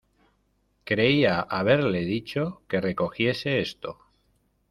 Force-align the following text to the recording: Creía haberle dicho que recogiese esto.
Creía 0.83 1.41
haberle 1.41 1.99
dicho 2.05 2.63
que 2.67 2.81
recogiese 2.81 3.59
esto. 3.61 3.99